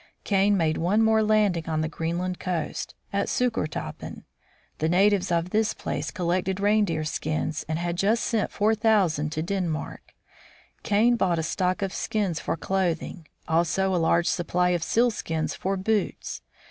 [0.23, 4.23] Kane made one more landing on the Greenland coast, at Sukkertoppen.
[4.79, 9.43] The natives of this place collected reindeer skins, and had just sent four thousand to
[9.43, 10.15] Den mark.
[10.81, 15.77] Kane bought a stock of skins for clothing, also a large supply of sealskins for
[15.77, 16.41] boots.